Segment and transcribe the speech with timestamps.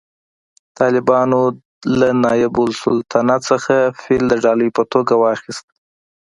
[0.79, 1.41] طالبانو
[1.99, 5.65] له نایب السلطنه څخه فیل د ډالۍ په توګه واخیست